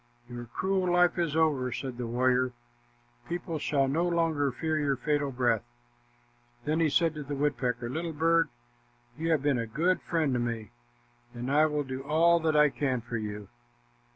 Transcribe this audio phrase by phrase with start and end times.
[0.27, 2.53] "Your cruel life is over," said the warrior.
[3.29, 5.61] "People shall no longer fear your fatal breath."
[6.65, 8.49] Then he said to the woodpecker, "Little bird,
[9.15, 10.71] you have been a good friend to me,
[11.35, 13.47] and I will do all that I can for you."